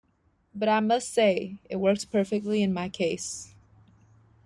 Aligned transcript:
But 0.55 0.67
I 0.67 0.79
must 0.79 1.13
say, 1.13 1.59
it 1.69 1.75
worked 1.75 2.11
perfectly 2.11 2.63
in 2.63 2.73
my 2.73 2.89
case. 2.89 3.53